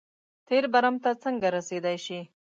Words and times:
تېر 0.47 0.63
برم 0.73 0.95
ته 1.03 1.09
څنګه 1.23 1.47
رسېدای 1.57 1.97
شي. 2.05 2.19